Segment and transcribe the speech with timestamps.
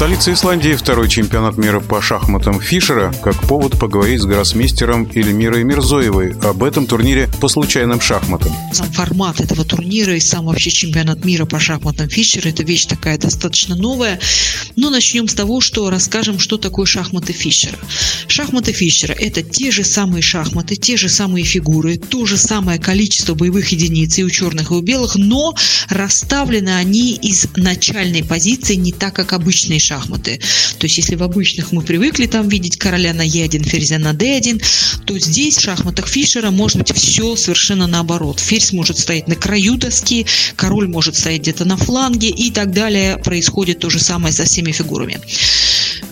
[0.00, 6.36] столице Исландии второй чемпионат мира по шахматам Фишера как повод поговорить с гроссмейстером Эльмирой Мирзоевой
[6.42, 8.50] об этом турнире по случайным шахматам.
[8.72, 13.18] Сам формат этого турнира и сам вообще чемпионат мира по шахматам Фишера– это вещь такая
[13.18, 14.18] достаточно новая.
[14.74, 17.76] Но начнем с того, что расскажем, что такое шахматы Фишера.
[18.26, 23.34] Шахматы Фишера– это те же самые шахматы, те же самые фигуры, то же самое количество
[23.34, 25.54] боевых единиц и у черных, и у белых, но
[25.90, 29.89] расставлены они из начальной позиции не так, как обычные шахматы.
[29.98, 34.62] То есть, если в обычных мы привыкли там видеть короля на Е1, ферзя на D1,
[35.04, 38.40] то здесь в шахматах Фишера может быть все совершенно наоборот.
[38.40, 40.26] Ферзь может стоять на краю доски,
[40.56, 43.18] король может стоять где-то на фланге и так далее.
[43.18, 45.20] Происходит то же самое со всеми фигурами.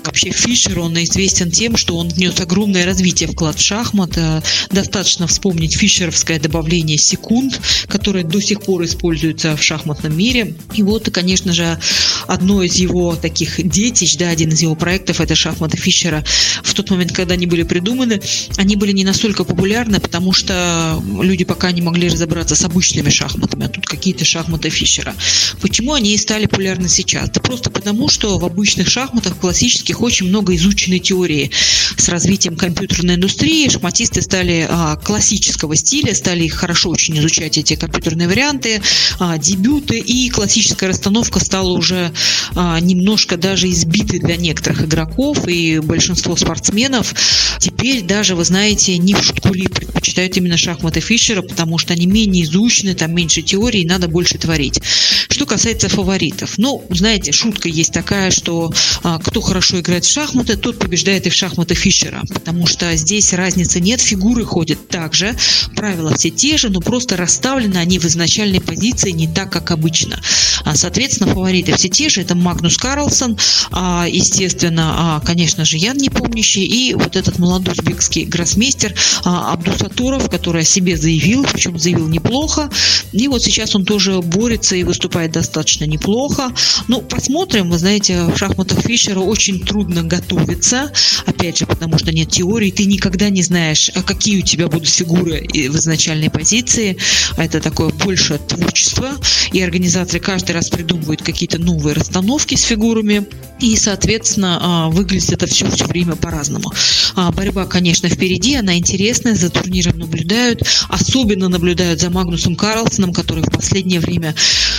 [0.09, 4.17] Вообще Фишер, он известен тем, что он внес огромное развитие вклад в шахмат.
[4.17, 4.41] Э,
[4.71, 10.55] достаточно вспомнить фишеровское добавление секунд, которое до сих пор используется в шахматном мире.
[10.73, 11.79] И вот, конечно же,
[12.27, 16.25] одно из его таких детищ, да, один из его проектов, это шахматы Фишера.
[16.63, 18.23] В тот момент, когда они были придуманы,
[18.57, 23.67] они были не настолько популярны, потому что люди пока не могли разобраться с обычными шахматами,
[23.67, 25.15] а тут какие-то шахматы Фишера.
[25.61, 27.29] Почему они и стали популярны сейчас?
[27.29, 31.51] Да просто потому, что в обычных шахматах классических них очень много изученной теории.
[31.97, 38.29] С развитием компьютерной индустрии шахматисты стали а, классического стиля, стали хорошо очень изучать эти компьютерные
[38.29, 38.81] варианты,
[39.19, 42.13] а, дебюты, и классическая расстановка стала уже
[42.55, 47.15] а, немножко даже избитой для некоторых игроков, и большинство спортсменов
[47.59, 52.07] теперь даже, вы знаете, не в шутку ли предпочитают именно шахматы Фишера, потому что они
[52.07, 54.81] менее изучены, там меньше теории, надо больше творить.
[55.29, 60.57] Что касается фаворитов, ну, знаете, шутка есть такая, что а, кто хорошо играет в шахматы,
[60.57, 65.37] тот побеждает и в шахматы Фишера, потому что здесь разницы нет, фигуры ходят так же,
[65.77, 70.21] правила все те же, но просто расставлены они в изначальной позиции не так, как обычно.
[70.69, 73.39] А, соответственно, фавориты все те же, это Магнус Карлсон,
[73.71, 78.95] а, естественно, а, конечно же, Ян Непомнящий и вот этот молодой узбекский гроссмейстер
[79.25, 82.69] Абдусатуров, который о себе заявил, причем заявил неплохо,
[83.13, 86.53] и вот сейчас он тоже борется и выступает достаточно неплохо.
[86.87, 90.93] Ну, посмотрим, вы знаете, в шахматах Фишера очень трудно готовиться,
[91.25, 95.47] опять же, потому что нет теории, ты никогда не знаешь, какие у тебя будут фигуры
[95.51, 96.99] в изначальной позиции,
[97.39, 99.13] это такое больше творчество,
[99.53, 103.27] и организаторы каждый раз придумывают какие-то новые расстановки с фигурами,
[103.61, 106.73] и, соответственно, а, выглядит это все все время по-разному.
[107.17, 113.43] А, борьба, конечно, впереди, она интересная, за турниром наблюдают, особенно наблюдают за Магнусом Карлсоном, который
[113.43, 114.35] в последнее время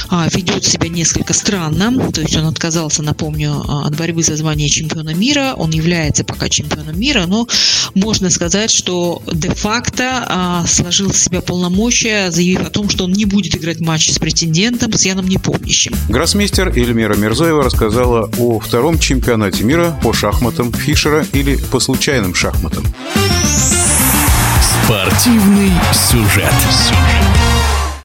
[0.09, 5.13] а, ведет себя несколько странно, то есть он отказался, напомню, от борьбы за звание чемпиона
[5.13, 7.47] мира, он является пока чемпионом мира, но
[7.95, 13.55] можно сказать, что де-факто сложил в себя полномочия, заявив о том, что он не будет
[13.55, 15.27] играть матч с претендентом, с Яном
[15.59, 15.93] Непомнящим.
[16.09, 22.83] Гроссмейстер Эльмира Мирзоева рассказала о втором чемпионате мира по шахматам Фишера или по случайным шахматам.
[24.85, 26.53] Спортивный сюжет.